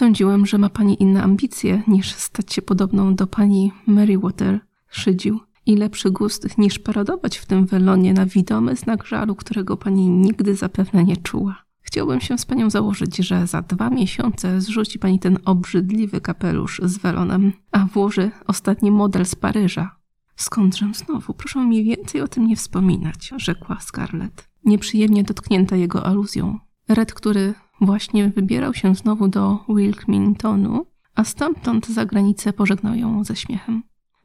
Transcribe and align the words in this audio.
Sądziłem, 0.00 0.46
że 0.46 0.58
ma 0.58 0.68
pani 0.68 1.02
inne 1.02 1.22
ambicje 1.22 1.82
niż 1.88 2.14
stać 2.14 2.52
się 2.52 2.62
podobną 2.62 3.14
do 3.14 3.26
pani 3.26 3.72
Meriwether, 3.86 4.60
szydził. 4.90 5.40
I 5.66 5.76
lepszy 5.76 6.10
gust 6.10 6.58
niż 6.58 6.78
paradować 6.78 7.38
w 7.38 7.46
tym 7.46 7.66
welonie 7.66 8.12
na 8.12 8.26
widomy 8.26 8.76
znak 8.76 9.06
żalu, 9.06 9.34
którego 9.34 9.76
pani 9.76 10.08
nigdy 10.08 10.54
zapewne 10.54 11.04
nie 11.04 11.16
czuła. 11.16 11.64
Chciałbym 11.80 12.20
się 12.20 12.38
z 12.38 12.46
panią 12.46 12.70
założyć, 12.70 13.16
że 13.16 13.46
za 13.46 13.62
dwa 13.62 13.90
miesiące 13.90 14.60
zrzuci 14.60 14.98
pani 14.98 15.18
ten 15.18 15.38
obrzydliwy 15.44 16.20
kapelusz 16.20 16.80
z 16.84 16.98
welonem, 16.98 17.52
a 17.72 17.84
włoży 17.84 18.30
ostatni 18.46 18.90
model 18.90 19.26
z 19.26 19.34
Paryża. 19.34 19.96
Skądżem 20.36 20.94
znowu? 20.94 21.34
Proszę 21.34 21.66
mi 21.66 21.84
więcej 21.84 22.20
o 22.20 22.28
tym 22.28 22.46
nie 22.46 22.56
wspominać, 22.56 23.32
rzekła 23.36 23.80
Scarlett, 23.80 24.48
nieprzyjemnie 24.64 25.24
dotknięta 25.24 25.76
jego 25.76 26.06
aluzją. 26.06 26.58
Red, 26.88 27.14
który 27.14 27.54
właśnie 27.80 28.28
wybierał 28.28 28.74
się 28.74 28.94
znowu 28.94 29.28
do 29.28 29.58
Wilmingtonu, 29.68 30.86
a 31.14 31.24
stamtąd 31.24 31.88
za 31.88 32.04
granicę 32.04 32.52
pożegnał 32.52 32.94
ją 32.94 33.24
ze 33.24 33.36
śmiechem. 33.36 33.82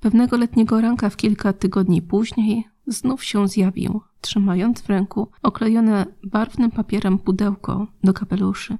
Pewnego 0.00 0.36
letniego 0.36 0.80
ranka 0.80 1.10
w 1.10 1.16
kilka 1.16 1.52
tygodni 1.52 2.02
później 2.02 2.64
znów 2.86 3.24
się 3.24 3.48
zjawił, 3.48 4.00
trzymając 4.20 4.80
w 4.80 4.88
ręku 4.88 5.28
oklejone 5.42 6.06
barwnym 6.24 6.70
papierem 6.70 7.18
pudełko 7.18 7.86
do 8.04 8.12
kapeluszy. 8.12 8.78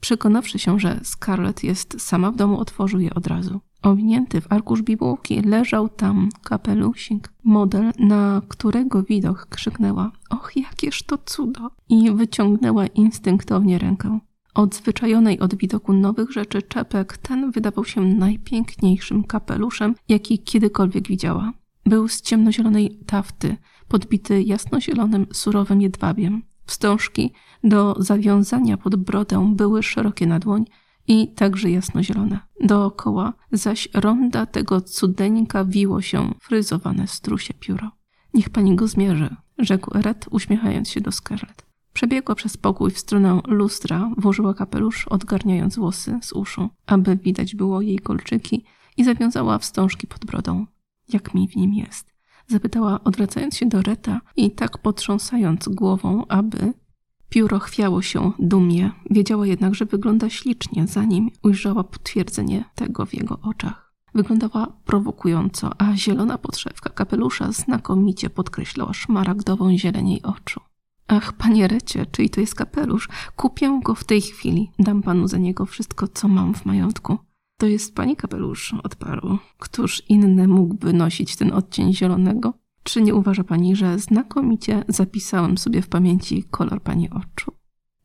Przekonawszy 0.00 0.58
się, 0.58 0.80
że 0.80 1.00
Scarlett 1.02 1.64
jest 1.64 2.00
sama 2.00 2.30
w 2.30 2.36
domu, 2.36 2.58
otworzył 2.58 3.00
je 3.00 3.14
od 3.14 3.26
razu. 3.26 3.60
Owinięty 3.82 4.40
w 4.40 4.52
arkusz 4.52 4.82
bibułki 4.82 5.40
leżał 5.40 5.88
tam 5.88 6.28
kapelusik, 6.44 7.32
model, 7.44 7.90
na 7.98 8.42
którego 8.48 9.02
widok 9.02 9.46
krzyknęła 9.46 10.12
Och, 10.30 10.56
jakież 10.56 11.02
to 11.02 11.18
cudo! 11.18 11.70
i 11.88 12.10
wyciągnęła 12.10 12.86
instynktownie 12.86 13.78
rękę. 13.78 14.18
Odzwyczajonej 14.54 15.40
od 15.40 15.54
widoku 15.54 15.92
nowych 15.92 16.30
rzeczy 16.32 16.62
czepek, 16.62 17.16
ten 17.16 17.50
wydawał 17.50 17.84
się 17.84 18.00
najpiękniejszym 18.00 19.24
kapeluszem, 19.24 19.94
jaki 20.08 20.38
kiedykolwiek 20.38 21.08
widziała. 21.08 21.52
Był 21.86 22.08
z 22.08 22.20
ciemnozielonej 22.20 22.98
tafty, 23.06 23.56
podbity 23.88 24.42
jasnozielonym, 24.42 25.26
surowym 25.32 25.80
jedwabiem. 25.80 26.42
Wstążki 26.66 27.32
do 27.64 27.96
zawiązania 27.98 28.76
pod 28.76 28.96
brodę 28.96 29.52
były 29.56 29.82
szerokie 29.82 30.26
na 30.26 30.38
dłoń 30.38 30.64
i 31.08 31.34
także 31.34 31.70
jasnozielone. 31.70 32.38
Dookoła 32.60 33.32
zaś 33.52 33.88
ronda 33.94 34.46
tego 34.46 34.80
cudeńka 34.80 35.64
wiło 35.64 36.02
się 36.02 36.34
fryzowane 36.40 37.06
strusie 37.06 37.54
pióro. 37.54 37.90
Niech 38.34 38.50
pani 38.50 38.76
go 38.76 38.88
zmierzy, 38.88 39.36
rzekł 39.58 39.90
Red, 39.94 40.26
uśmiechając 40.30 40.90
się 40.90 41.00
do 41.00 41.12
Scarlett. 41.12 41.66
Przebiegła 41.92 42.34
przez 42.34 42.56
pokój 42.56 42.90
w 42.90 42.98
stronę 42.98 43.40
lustra, 43.46 44.10
włożyła 44.18 44.54
kapelusz, 44.54 45.08
odgarniając 45.08 45.76
włosy 45.76 46.18
z 46.22 46.32
uszu, 46.32 46.68
aby 46.86 47.16
widać 47.16 47.54
było 47.54 47.80
jej 47.80 47.98
kolczyki 47.98 48.64
i 48.96 49.04
zawiązała 49.04 49.58
wstążki 49.58 50.06
pod 50.06 50.24
brodą. 50.24 50.66
Jak 51.08 51.34
mi 51.34 51.48
w 51.48 51.56
nim 51.56 51.74
jest? 51.74 52.12
Zapytała, 52.46 53.04
odwracając 53.04 53.56
się 53.56 53.66
do 53.66 53.82
Reta 53.82 54.20
i 54.36 54.50
tak 54.50 54.78
potrząsając 54.78 55.68
głową, 55.68 56.26
aby 56.26 56.72
pióro 57.28 57.58
chwiało 57.58 58.02
się 58.02 58.32
dumnie. 58.38 58.92
Wiedziała 59.10 59.46
jednak, 59.46 59.74
że 59.74 59.84
wygląda 59.84 60.30
ślicznie, 60.30 60.86
zanim 60.86 61.30
ujrzała 61.42 61.84
potwierdzenie 61.84 62.64
tego 62.74 63.06
w 63.06 63.14
jego 63.14 63.38
oczach. 63.42 63.85
Wyglądała 64.16 64.72
prowokująco, 64.84 65.70
a 65.78 65.96
zielona 65.96 66.38
podszewka 66.38 66.90
kapelusza 66.90 67.52
znakomicie 67.52 68.30
podkreślała 68.30 68.92
szmaragdową 68.92 69.78
zieleń 69.78 70.08
jej 70.08 70.22
oczu. 70.22 70.60
Ach, 71.08 71.32
panie 71.32 71.68
Recie, 71.68 72.06
czyj 72.06 72.30
to 72.30 72.40
jest 72.40 72.54
kapelusz? 72.54 73.08
Kupię 73.36 73.80
go 73.84 73.94
w 73.94 74.04
tej 74.04 74.20
chwili. 74.20 74.70
Dam 74.78 75.02
panu 75.02 75.28
za 75.28 75.38
niego 75.38 75.66
wszystko, 75.66 76.08
co 76.08 76.28
mam 76.28 76.54
w 76.54 76.64
majątku. 76.64 77.18
To 77.58 77.66
jest 77.66 77.94
pani 77.94 78.16
kapelusz, 78.16 78.74
odparł. 78.82 79.38
Któż 79.58 80.02
inny 80.08 80.48
mógłby 80.48 80.92
nosić 80.92 81.36
ten 81.36 81.52
odcień 81.52 81.94
zielonego? 81.94 82.52
Czy 82.82 83.02
nie 83.02 83.14
uważa 83.14 83.44
pani, 83.44 83.76
że 83.76 83.98
znakomicie 83.98 84.84
zapisałem 84.88 85.58
sobie 85.58 85.82
w 85.82 85.88
pamięci 85.88 86.44
kolor 86.50 86.82
pani 86.82 87.10
oczu? 87.10 87.52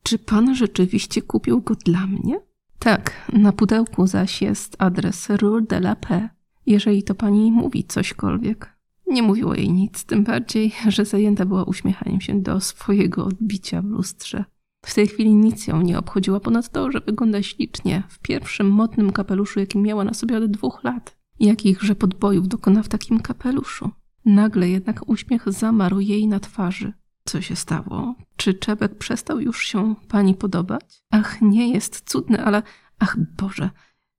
Czy 0.04 0.20
pan 0.20 0.56
rzeczywiście 0.56 1.22
kupił 1.22 1.62
go 1.62 1.76
dla 1.76 2.08
mnie? 2.08 2.51
Tak, 2.84 3.32
na 3.34 3.52
pudełku 3.52 4.08
zaś 4.08 4.42
jest 4.42 4.76
adres 4.80 5.30
Rue 5.30 5.62
de 5.62 5.78
la 5.78 5.96
Paix. 5.96 6.30
Jeżeli 6.66 7.04
to 7.04 7.16
pani 7.16 7.52
mówi 7.52 7.84
cośkolwiek. 7.84 8.78
Nie 9.08 9.24
mówiło 9.24 9.56
jej 9.56 9.72
nic, 9.72 10.04
tym 10.04 10.24
bardziej, 10.24 10.72
że 10.88 11.06
zajęta 11.06 11.46
była 11.46 11.64
uśmiechaniem 11.64 12.22
się 12.22 12.42
do 12.42 12.60
swojego 12.60 13.26
odbicia 13.26 13.82
w 13.82 13.86
lustrze. 13.86 14.46
W 14.86 14.94
tej 14.94 15.08
chwili 15.08 15.34
nic 15.34 15.68
ją 15.68 15.82
nie 15.82 16.00
obchodziła 16.00 16.40
ponad 16.40 16.70
to, 16.70 16.92
że 16.92 17.00
wygląda 17.00 17.44
ślicznie 17.44 18.04
w 18.10 18.20
pierwszym 18.20 18.72
modnym 18.72 19.12
kapeluszu, 19.12 19.60
jaki 19.60 19.78
miała 19.78 20.04
na 20.04 20.14
sobie 20.14 20.38
od 20.38 20.52
dwóch 20.52 20.84
lat. 20.84 21.18
Jakichże 21.40 21.96
podbojów 21.96 22.48
dokona 22.48 22.84
w 22.84 22.90
takim 22.90 23.20
kapeluszu? 23.20 23.90
Nagle 24.26 24.70
jednak 24.70 25.10
uśmiech 25.10 25.52
zamarł 25.52 26.00
jej 26.00 26.28
na 26.28 26.40
twarzy. 26.40 26.94
Co 27.26 27.42
się 27.42 27.56
stało? 27.56 28.16
Czy 28.36 28.54
Czebek 28.54 28.98
przestał 28.98 29.40
już 29.40 29.64
się 29.66 29.96
pani 30.08 30.36
podobać? 30.36 31.04
Ach, 31.12 31.42
nie 31.42 31.74
jest 31.74 32.10
cudny, 32.10 32.46
ale 32.46 32.64
ach 33.00 33.18
Boże, 33.38 33.70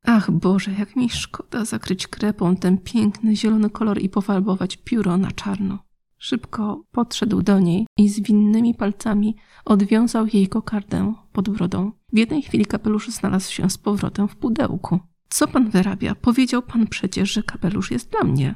ach 0.04 0.30
Boże, 0.30 0.72
jak 0.78 0.96
mi 0.96 1.10
szkoda 1.10 1.64
zakryć 1.64 2.06
krepą 2.06 2.56
ten 2.56 2.78
piękny 2.78 3.36
zielony 3.36 3.70
kolor 3.70 4.02
i 4.02 4.08
pofarbować 4.08 4.76
pióro 4.76 5.16
na 5.16 5.32
czarno. 5.32 5.78
Szybko 6.18 6.84
podszedł 6.92 7.42
do 7.42 7.60
niej 7.60 7.86
i 7.96 8.08
zwinnymi 8.08 8.74
palcami 8.74 9.36
odwiązał 9.64 10.26
jej 10.26 10.48
kokardę 10.48 11.14
pod 11.32 11.48
brodą. 11.48 11.92
W 12.12 12.19
jednej 12.19 12.42
chwili 12.42 12.66
kapelusz 12.66 13.08
znalazł 13.08 13.52
się 13.52 13.70
z 13.70 13.78
powrotem 13.78 14.28
w 14.28 14.36
pudełku. 14.36 15.00
Co 15.28 15.48
pan 15.48 15.70
wyrabia? 15.70 16.14
Powiedział 16.14 16.62
pan 16.62 16.86
przecież, 16.86 17.32
że 17.32 17.42
kapelusz 17.42 17.90
jest 17.90 18.10
dla 18.10 18.24
mnie. 18.24 18.54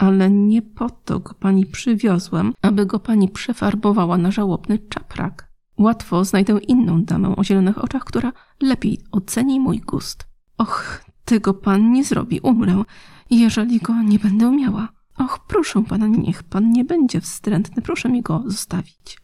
Ale 0.00 0.30
nie 0.30 0.62
po 0.62 0.90
to 0.90 1.20
go 1.20 1.34
pani 1.34 1.66
przywiozłem, 1.66 2.52
aby 2.62 2.86
go 2.86 3.00
pani 3.00 3.28
przefarbowała 3.28 4.18
na 4.18 4.30
żałobny 4.30 4.78
czaprak. 4.78 5.52
Łatwo 5.78 6.24
znajdę 6.24 6.58
inną 6.58 7.04
damę 7.04 7.36
o 7.36 7.44
zielonych 7.44 7.84
oczach, 7.84 8.04
która 8.04 8.32
lepiej 8.60 8.98
oceni 9.12 9.60
mój 9.60 9.80
gust. 9.80 10.28
Och, 10.58 11.04
tego 11.24 11.54
pan 11.54 11.92
nie 11.92 12.04
zrobi, 12.04 12.40
umrę, 12.40 12.82
jeżeli 13.30 13.78
go 13.78 14.02
nie 14.02 14.18
będę 14.18 14.50
miała. 14.50 14.88
Och, 15.18 15.38
proszę 15.48 15.82
pana, 15.84 16.06
niech 16.06 16.42
pan 16.42 16.70
nie 16.70 16.84
będzie 16.84 17.20
wstrętny, 17.20 17.82
proszę 17.82 18.08
mi 18.08 18.22
go 18.22 18.42
zostawić. 18.46 19.18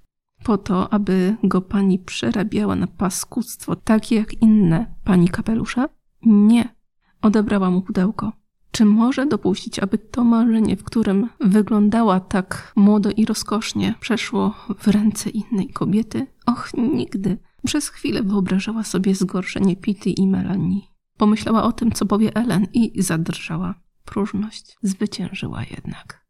Po 0.45 0.59
to, 0.59 0.93
aby 0.93 1.37
go 1.43 1.61
pani 1.61 1.99
przerabiała 1.99 2.77
na 2.77 2.87
paskudztwo, 2.87 3.77
takie 3.77 4.17
jak 4.17 4.43
inne 4.43 4.95
pani 5.05 5.29
kapelusze? 5.29 5.89
Nie. 6.23 6.75
Odebrała 7.23 7.71
mu 7.71 7.83
pudełko. 7.83 8.33
Czy 8.77 8.85
może 8.85 9.27
dopuścić, 9.27 9.79
aby 9.79 9.99
to 9.99 10.25
marzenie, 10.25 10.77
w 10.77 10.85
którym 10.85 11.29
wyglądała 11.41 12.21
tak 12.21 12.73
młodo 12.77 13.11
i 13.17 13.25
rozkosznie, 13.25 13.95
przeszło 14.01 14.55
w 14.79 14.89
ręce 14.89 15.31
innej 15.31 15.69
kobiety? 15.69 16.27
Och, 16.47 16.71
nigdy. 16.75 17.39
Przez 17.67 17.89
chwilę 17.89 18.23
wyobrażała 18.23 18.83
sobie 18.83 19.15
zgorszenie 19.15 19.77
Pity 19.77 20.11
i 20.11 20.27
Melanie. 20.27 20.81
Pomyślała 21.19 21.63
o 21.65 21.73
tym, 21.73 21.93
co 21.93 22.07
powie 22.07 22.37
Ellen 22.37 22.67
i 22.73 23.03
zadrżała. 23.03 23.75
Próżność 24.05 24.77
zwyciężyła 24.83 25.63
jednak. 25.63 26.27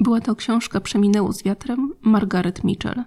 Była 0.00 0.20
to 0.20 0.36
książka 0.36 0.80
Przeminęło 0.80 1.32
z 1.32 1.42
wiatrem 1.42 1.91
Margaret 2.02 2.64
Mitchell. 2.64 3.04